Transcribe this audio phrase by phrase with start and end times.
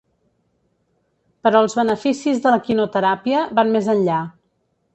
[1.47, 4.19] Però els beneficis de l’equinoteràpia van més enllà.